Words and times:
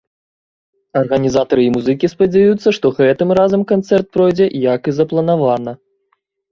Арганізатары 1.01 1.61
і 1.67 1.73
музыкі 1.75 2.11
спадзяюцца, 2.13 2.67
што 2.79 2.93
гэтым 3.01 3.29
разам 3.41 3.61
канцэрт 3.75 4.07
пройдзе, 4.19 4.53
як 4.75 4.81
і 4.93 5.01
запланавана. 5.03 5.71